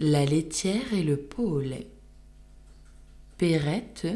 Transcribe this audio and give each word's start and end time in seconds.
La 0.00 0.24
laitière 0.24 0.94
et 0.94 1.02
le 1.02 1.16
pot 1.16 1.42
au 1.42 1.60
lait. 1.60 1.88
Perrette, 3.36 4.06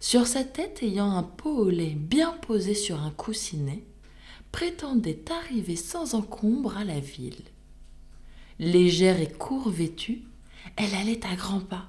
sur 0.00 0.26
sa 0.26 0.42
tête 0.42 0.82
ayant 0.82 1.12
un 1.12 1.22
pot 1.22 1.56
au 1.56 1.70
lait 1.70 1.94
bien 1.94 2.32
posé 2.32 2.74
sur 2.74 3.00
un 3.00 3.12
coussinet, 3.12 3.84
prétendait 4.50 5.24
arriver 5.30 5.76
sans 5.76 6.14
encombre 6.14 6.76
à 6.76 6.82
la 6.82 6.98
ville. 6.98 7.44
Légère 8.58 9.20
et 9.20 9.30
court 9.30 9.68
vêtue, 9.70 10.22
elle 10.74 10.92
allait 10.96 11.24
à 11.24 11.36
grands 11.36 11.60
pas, 11.60 11.86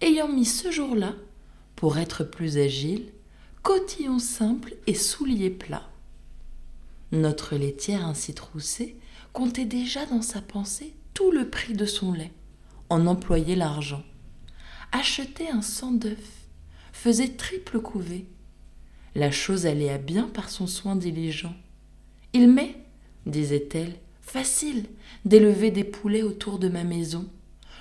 ayant 0.00 0.28
mis 0.28 0.44
ce 0.44 0.70
jour-là, 0.70 1.16
pour 1.74 1.98
être 1.98 2.22
plus 2.22 2.56
agile, 2.58 3.10
cotillon 3.64 4.20
simple 4.20 4.76
et 4.86 4.94
souliers 4.94 5.50
plats. 5.50 5.90
Notre 7.10 7.56
laitière 7.56 8.06
ainsi 8.06 8.32
troussée 8.32 8.94
comptait 9.32 9.64
déjà 9.64 10.06
dans 10.06 10.22
sa 10.22 10.40
pensée 10.40 10.94
le 11.26 11.48
prix 11.48 11.74
de 11.74 11.84
son 11.84 12.12
lait, 12.12 12.32
en 12.88 13.06
employait 13.06 13.56
l'argent. 13.56 14.02
Acheter 14.92 15.50
un 15.50 15.62
sang 15.62 15.92
d'œuf, 15.92 16.46
faisait 16.92 17.28
triple 17.36 17.80
couvée. 17.80 18.26
La 19.14 19.30
chose 19.30 19.66
allait 19.66 19.90
à 19.90 19.98
bien 19.98 20.28
par 20.28 20.48
son 20.48 20.66
soin 20.66 20.96
diligent. 20.96 21.54
Il 22.32 22.48
m'est, 22.48 22.76
disait-elle, 23.26 23.94
facile 24.20 24.84
d'élever 25.24 25.70
des 25.70 25.84
poulets 25.84 26.22
autour 26.22 26.58
de 26.58 26.68
ma 26.68 26.84
maison. 26.84 27.28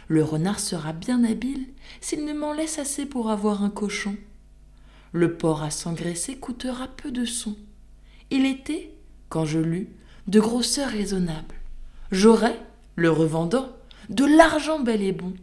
Le 0.08 0.24
renard 0.24 0.60
sera 0.60 0.94
bien 0.94 1.24
habile 1.24 1.68
s'il 2.02 2.26
ne 2.26 2.34
m'en 2.34 2.54
laisse 2.54 2.80
assez 2.80 3.06
pour 3.06 3.30
avoir 3.30 3.64
un 3.64 3.70
cochon. 3.70 4.16
Le 5.12 5.38
porc 5.38 5.64
à 5.64 5.72
s'engraisser 5.72 6.38
coûtera 6.38 6.88
peu 6.88 7.12
de 7.12 7.26
son. 7.26 7.56
Il 8.30 8.46
était, 8.46 8.92
quand 9.30 9.46
je 9.46 9.60
lus, 9.60 9.90
de 10.28 10.40
grosseur 10.40 10.90
raisonnable. 10.90 11.56
J'aurai, 12.12 12.58
le 12.98 13.12
revendant, 13.12 13.70
de 14.10 14.26
l'argent 14.26 14.80
bel 14.80 15.02
et 15.02 15.14
bon. 15.14 15.34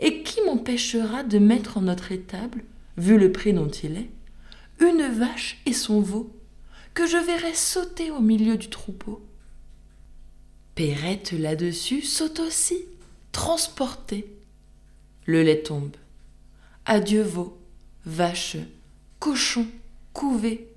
Et 0.00 0.22
qui 0.24 0.40
m'empêchera 0.42 1.22
de 1.22 1.38
mettre 1.38 1.78
en 1.78 1.82
notre 1.82 2.10
étable, 2.10 2.64
vu 2.96 3.18
le 3.18 3.30
prix 3.30 3.52
dont 3.52 3.68
il 3.68 3.96
est, 3.96 4.10
une 4.80 5.06
vache 5.06 5.60
et 5.66 5.74
son 5.74 6.00
veau, 6.00 6.34
que 6.94 7.06
je 7.06 7.18
verrai 7.18 7.54
sauter 7.54 8.10
au 8.10 8.20
milieu 8.20 8.56
du 8.56 8.68
troupeau? 8.68 9.24
Perrette 10.74 11.32
là-dessus 11.32 12.02
saute 12.02 12.40
aussi, 12.40 12.78
transportée. 13.32 14.34
Le 15.26 15.42
lait 15.42 15.62
tombe. 15.62 15.96
Adieu 16.86 17.22
veau, 17.22 17.58
vache, 18.06 18.56
cochon, 19.18 19.66
couvé. 20.14 20.68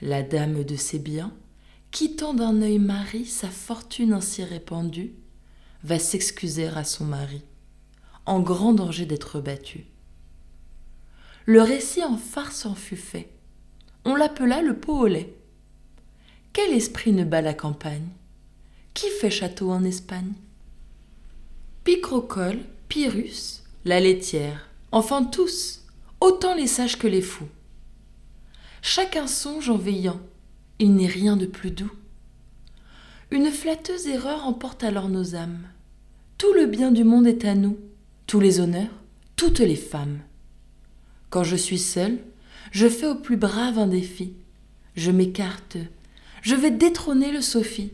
La 0.00 0.22
dame 0.22 0.62
de 0.62 0.76
ses 0.76 1.00
biens, 1.00 1.32
quittant 1.94 2.34
d'un 2.34 2.60
œil 2.60 2.80
mari 2.80 3.24
sa 3.24 3.48
fortune 3.48 4.14
ainsi 4.14 4.42
répandue, 4.42 5.12
va 5.84 6.00
s'excuser 6.00 6.66
à 6.66 6.82
son 6.82 7.04
mari, 7.04 7.40
en 8.26 8.40
grand 8.40 8.72
danger 8.72 9.06
d'être 9.06 9.40
battu. 9.40 9.84
Le 11.46 11.62
récit 11.62 12.02
en 12.02 12.16
farce 12.16 12.66
en 12.66 12.74
fut 12.74 12.96
fait. 12.96 13.28
On 14.04 14.16
l'appela 14.16 14.60
le 14.60 14.76
pot 14.76 15.02
au 15.02 15.06
lait. 15.06 15.36
Quel 16.52 16.72
esprit 16.72 17.12
ne 17.12 17.22
bat 17.22 17.42
la 17.42 17.54
campagne? 17.54 18.08
Qui 18.92 19.06
fait 19.20 19.30
château 19.30 19.70
en 19.70 19.84
Espagne? 19.84 20.32
Picrocole, 21.84 22.58
Pyrrhus, 22.88 23.62
la 23.84 24.00
laitière, 24.00 24.68
enfin 24.90 25.22
tous, 25.22 25.84
autant 26.20 26.56
les 26.56 26.66
sages 26.66 26.98
que 26.98 27.06
les 27.06 27.22
fous. 27.22 27.48
Chacun 28.82 29.28
songe 29.28 29.70
en 29.70 29.76
veillant, 29.76 30.20
il 30.78 30.94
n'est 30.94 31.06
rien 31.06 31.36
de 31.36 31.46
plus 31.46 31.70
doux. 31.70 31.92
Une 33.30 33.50
flatteuse 33.50 34.06
erreur 34.06 34.46
emporte 34.46 34.84
alors 34.84 35.08
nos 35.08 35.34
âmes. 35.34 35.66
Tout 36.38 36.52
le 36.52 36.66
bien 36.66 36.90
du 36.90 37.04
monde 37.04 37.26
est 37.26 37.44
à 37.44 37.54
nous, 37.54 37.78
tous 38.26 38.40
les 38.40 38.60
honneurs, 38.60 39.02
toutes 39.36 39.60
les 39.60 39.76
femmes. 39.76 40.18
Quand 41.30 41.44
je 41.44 41.56
suis 41.56 41.78
seule, 41.78 42.18
je 42.70 42.88
fais 42.88 43.06
au 43.06 43.14
plus 43.14 43.36
brave 43.36 43.78
un 43.78 43.86
défi. 43.86 44.32
Je 44.96 45.10
m'écarte, 45.10 45.76
je 46.42 46.54
vais 46.54 46.70
détrôner 46.70 47.32
le 47.32 47.40
Sophie. 47.40 47.92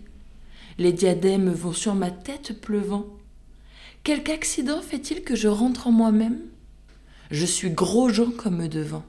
Les 0.78 0.92
diadèmes 0.92 1.50
vont 1.50 1.72
sur 1.72 1.94
ma 1.94 2.10
tête 2.10 2.60
pleuvant. 2.60 3.06
Quelque 4.02 4.32
accident 4.32 4.80
fait-il 4.80 5.22
que 5.22 5.36
je 5.36 5.48
rentre 5.48 5.86
en 5.86 5.92
moi-même? 5.92 6.40
Je 7.30 7.46
suis 7.46 7.70
gros 7.70 8.08
gens 8.08 8.30
comme 8.30 8.66
devant. 8.66 9.04